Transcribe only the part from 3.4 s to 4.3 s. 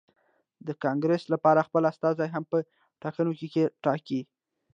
کې ټاکي.